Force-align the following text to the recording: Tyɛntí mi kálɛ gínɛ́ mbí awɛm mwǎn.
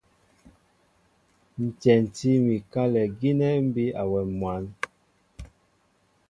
Tyɛntí 1.79 2.29
mi 2.45 2.55
kálɛ 2.71 3.01
gínɛ́ 3.19 3.53
mbí 3.67 3.83
awɛm 4.01 4.27
mwǎn. 4.39 4.63